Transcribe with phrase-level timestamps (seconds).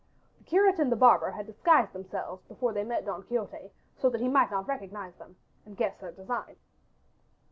[0.39, 3.69] The curate and the barber had disguised themselves before they met Don Quixote
[3.99, 6.55] so that he might not recognize them and guess their design.